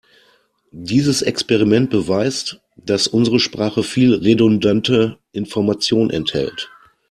Dieses 0.71 1.21
Experiment 1.21 1.91
beweist, 1.91 2.59
dass 2.75 3.05
unsere 3.07 3.39
Sprache 3.39 3.83
viel 3.83 4.15
redundante 4.15 5.19
Information 5.31 6.09
enthält. 6.09 6.71